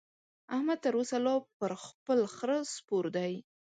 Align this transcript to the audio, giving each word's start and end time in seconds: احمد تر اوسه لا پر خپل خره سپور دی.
احمد 0.55 0.79
تر 0.83 0.93
اوسه 0.97 1.17
لا 1.25 1.35
پر 1.59 1.71
خپل 1.85 2.19
خره 2.35 2.57
سپور 2.75 3.05
دی. 3.15 3.33